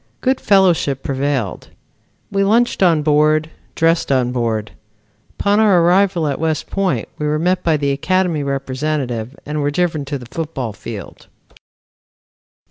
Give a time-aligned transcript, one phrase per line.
[0.21, 1.67] Good fellowship prevailed.
[2.31, 4.71] We lunched on board, dressed on board.
[5.39, 9.69] Upon our arrival at West Point we were met by the Academy representative and were
[9.69, 11.27] driven to the football field.